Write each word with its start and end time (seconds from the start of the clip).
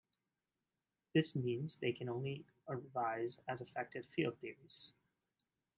This 1.13 1.35
means 1.35 1.77
they 1.77 1.91
can 1.93 2.09
only 2.09 2.43
arise 2.67 3.39
as 3.47 3.61
effective 3.61 4.07
field 4.07 4.39
theories. 4.39 4.93